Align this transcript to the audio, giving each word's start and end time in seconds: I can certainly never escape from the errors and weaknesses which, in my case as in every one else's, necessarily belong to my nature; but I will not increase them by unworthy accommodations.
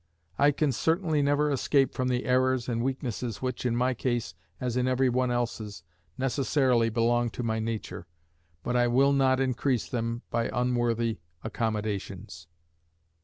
I 0.39 0.49
can 0.49 0.71
certainly 0.71 1.21
never 1.21 1.51
escape 1.51 1.93
from 1.93 2.07
the 2.07 2.25
errors 2.25 2.67
and 2.67 2.81
weaknesses 2.83 3.39
which, 3.39 3.67
in 3.67 3.75
my 3.75 3.93
case 3.93 4.33
as 4.59 4.75
in 4.75 4.87
every 4.87 5.09
one 5.09 5.29
else's, 5.29 5.83
necessarily 6.17 6.89
belong 6.89 7.29
to 7.29 7.43
my 7.43 7.59
nature; 7.59 8.07
but 8.63 8.75
I 8.75 8.87
will 8.87 9.13
not 9.13 9.39
increase 9.39 9.87
them 9.87 10.23
by 10.31 10.49
unworthy 10.51 11.19
accommodations. 11.43 12.47